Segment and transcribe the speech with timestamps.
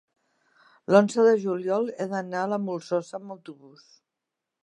[0.93, 3.87] l'onze de juliol he d'anar a la Molsosa amb autobús.